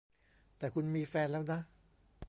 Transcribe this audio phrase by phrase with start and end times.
[0.57, 1.59] แต่คุณมีแฟนแล้วนะ